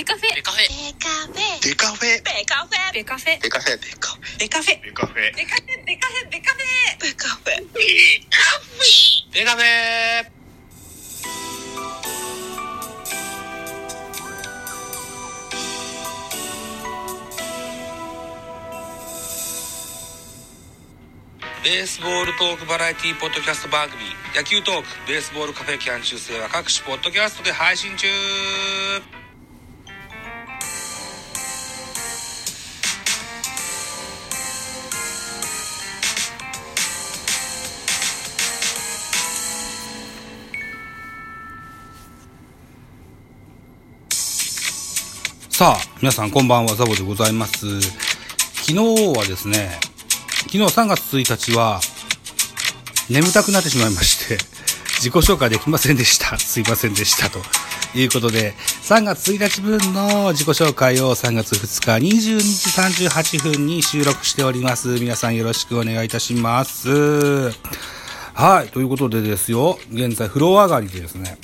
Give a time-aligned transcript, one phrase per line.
[0.00, 0.34] ベカフェ。
[0.34, 0.64] ベカフェ。
[0.64, 1.60] ベカフェ。
[1.60, 3.42] デカフェベカフェ。
[3.42, 3.78] ベカフェ。
[3.78, 5.12] デカフェデカフェベカフェ。
[5.12, 5.12] デカフェベカフェ。
[5.12, 5.28] ベカフェ。
[5.30, 6.48] ベカフェベカ
[8.40, 9.04] フェ
[9.34, 10.30] デカフェ。
[21.62, 24.00] ベースボールトークバラエティポッドキャスト番組。
[24.34, 28.06] 野球トークベースボールカフェキャン中世は各種ポッドキャストで配信中
[45.60, 47.82] さあ皆さんこんばんはザボでございます。
[47.82, 48.76] 昨日
[49.14, 49.78] はですね
[50.44, 51.80] 昨日3月1日は
[53.10, 54.38] 眠たくなってしまいまして
[55.02, 56.38] 自己紹介できませんでした。
[56.38, 57.28] すいませんでした。
[57.28, 57.40] と
[57.94, 64.88] いうことで3月1日分の自己紹介を3月2日22時38分に収録しております。
[64.94, 67.50] 皆さんよろしくお願いいたします。
[68.32, 69.78] はいということでですよ。
[69.92, 71.36] 現在風呂上がりでですね、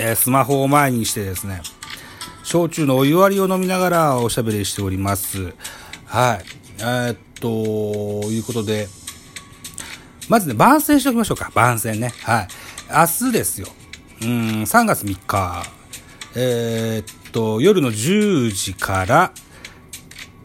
[0.00, 1.62] えースマホを前にしてですね
[2.54, 5.52] 焼酎のお湯割りを飲みながらおしゃべりしております。
[6.06, 6.44] はい。
[6.78, 8.86] えーっと、いうことで、
[10.28, 11.50] まずね、番宣しておきましょうか。
[11.52, 12.12] 番宣ね。
[12.22, 12.48] はい。
[12.88, 13.66] 明日ですよ。
[14.22, 14.28] うん、
[14.62, 15.64] 3月3日。
[16.36, 19.32] えーっと、夜の10時から、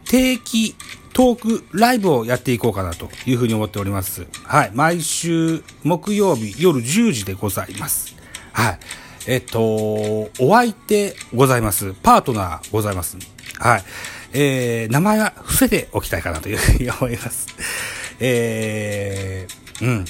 [0.06, 0.74] 定期
[1.12, 4.26] トークライブをやっていこうかなというふうに思っております。
[4.42, 4.72] はい。
[4.74, 8.16] 毎週木曜日夜10時でございます。
[8.52, 8.80] はい。
[9.26, 11.92] えっと、お相手ございます。
[12.02, 13.18] パートナーございます。
[13.58, 13.84] はい。
[14.32, 17.48] えー、名前は伏せておきたいかなというふうに思います。
[18.20, 20.04] えー、うん。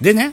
[0.00, 0.32] でね、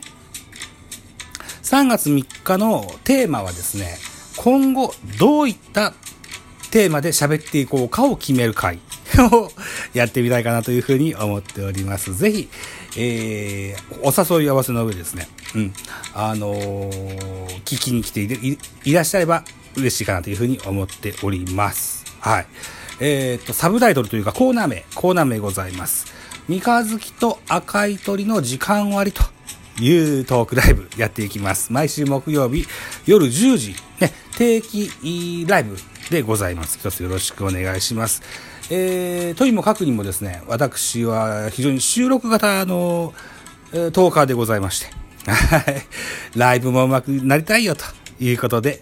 [1.62, 3.98] 3月3日のテーマはですね、
[4.36, 5.94] 今後どういった
[6.70, 8.80] テーマで喋っていこうかを決める会
[9.30, 9.50] を
[9.94, 12.14] やってみたいかなというふうに思っております。
[12.14, 12.48] ぜひ、
[12.98, 15.72] えー、お誘い合わせの上ですね、うん、
[16.14, 18.20] あのー聞きに来て
[18.84, 19.44] いらっしゃれば
[19.76, 22.04] 嬉しいかなというふうに思っております。
[22.20, 22.46] はい。
[23.00, 26.06] えー、と、サブタイトルというかコーナー名、コーナー名ございます。
[26.48, 29.22] 三日月と赤い鳥の時間割と
[29.80, 31.72] いうトークライブやっていきます。
[31.72, 32.66] 毎週木曜日
[33.06, 35.76] 夜10時、ね、定期ライブ
[36.10, 36.78] でございます。
[36.78, 38.22] 一つよろしくお願いします。
[38.70, 43.14] えー、とにもかくにもですね、私は非常に収録型の、
[43.72, 44.86] えートーカーでございまして、
[45.30, 45.86] はい。
[46.36, 47.84] ライブもうまくなりたいよと
[48.20, 48.80] いうことで、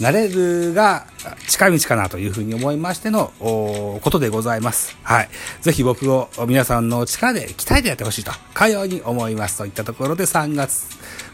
[0.00, 1.06] なれるが
[1.46, 4.96] 近道かなというふうに思いましてのことでございます。
[5.02, 5.28] はい。
[5.60, 9.58] ぜひ僕を皆さんの力で鍛えてやってほしいと、かように思います。
[9.58, 10.86] といったところで3月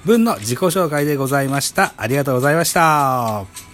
[0.04, 1.94] 分の自己紹介でございました。
[1.96, 3.65] ありがとうございました。